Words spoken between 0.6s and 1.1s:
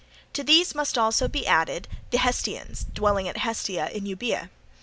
must be